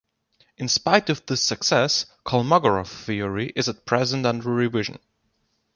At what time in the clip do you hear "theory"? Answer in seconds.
2.87-3.53